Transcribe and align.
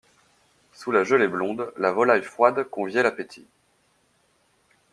Sous 0.73 0.91
la 0.91 1.03
gelée 1.03 1.27
blonde, 1.27 1.71
la 1.77 1.91
volaille 1.91 2.23
froide 2.23 2.63
conviait 2.67 3.03
l'appétit. 3.03 3.45